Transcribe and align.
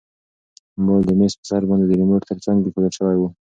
موبایل 0.85 1.05
د 1.07 1.11
میز 1.19 1.33
په 1.39 1.45
سر 1.49 1.61
باندې 1.69 1.85
د 1.87 1.91
ریموټ 1.99 2.21
تر 2.29 2.37
څنګ 2.45 2.57
ایښودل 2.61 2.91
شوی 2.97 3.15
و. 3.17 3.23